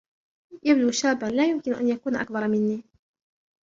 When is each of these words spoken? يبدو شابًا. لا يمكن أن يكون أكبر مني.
يبدو 0.63 0.91
شابًا. 0.91 1.25
لا 1.25 1.45
يمكن 1.45 1.73
أن 1.73 1.87
يكون 1.87 2.15
أكبر 2.15 2.47
مني. 2.47 2.83